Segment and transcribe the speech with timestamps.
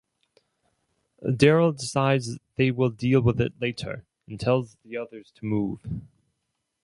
[1.23, 5.79] Daryl decides they will deal with it later and tells the others to move.